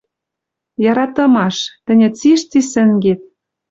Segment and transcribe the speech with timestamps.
[0.91, 1.57] Яратымаш!
[1.85, 3.21] Тӹньӹ цишти сӹнгет.